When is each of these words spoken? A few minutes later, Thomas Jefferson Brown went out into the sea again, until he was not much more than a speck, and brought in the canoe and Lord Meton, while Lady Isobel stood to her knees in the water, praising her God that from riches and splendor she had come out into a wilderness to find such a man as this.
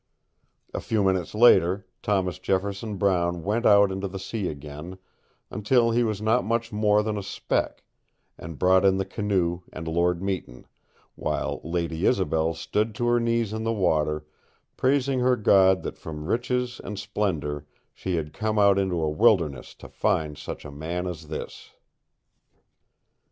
A 0.73 0.79
few 0.81 1.03
minutes 1.03 1.35
later, 1.35 1.85
Thomas 2.01 2.39
Jefferson 2.39 2.97
Brown 2.97 3.43
went 3.43 3.67
out 3.67 3.91
into 3.91 4.07
the 4.07 4.17
sea 4.17 4.47
again, 4.47 4.97
until 5.51 5.91
he 5.91 6.03
was 6.03 6.23
not 6.23 6.43
much 6.43 6.71
more 6.71 7.03
than 7.03 7.19
a 7.19 7.21
speck, 7.21 7.83
and 8.35 8.57
brought 8.57 8.83
in 8.83 8.97
the 8.97 9.05
canoe 9.05 9.61
and 9.71 9.87
Lord 9.87 10.19
Meton, 10.19 10.65
while 11.13 11.61
Lady 11.63 12.07
Isobel 12.07 12.55
stood 12.55 12.95
to 12.95 13.05
her 13.05 13.19
knees 13.19 13.53
in 13.53 13.63
the 13.63 13.71
water, 13.73 14.25
praising 14.75 15.19
her 15.19 15.35
God 15.35 15.83
that 15.83 15.99
from 15.99 16.25
riches 16.25 16.81
and 16.83 16.97
splendor 16.97 17.67
she 17.93 18.15
had 18.15 18.33
come 18.33 18.57
out 18.57 18.79
into 18.79 18.99
a 19.03 19.07
wilderness 19.07 19.75
to 19.75 19.87
find 19.87 20.35
such 20.35 20.65
a 20.65 20.71
man 20.71 21.05
as 21.05 21.27
this. 21.27 21.73